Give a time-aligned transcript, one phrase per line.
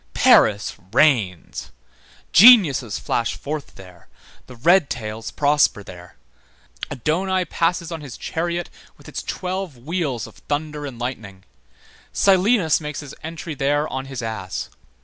[0.15, 1.71] Paris reigns.
[2.33, 4.07] Geniuses flash forth there,
[4.47, 6.15] the red tails prosper there.
[6.89, 11.43] Adonaï passes on his chariot with its twelve wheels of thunder and lightning;
[12.11, 14.71] Silenus makes his entry there on his ass.